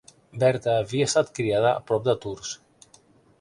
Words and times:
Berta 0.43 0.73
havia 0.77 1.07
estat 1.09 1.29
criada 1.41 1.69
a 1.73 1.83
prop 1.91 2.09
de 2.09 2.17
Tours. 2.25 2.57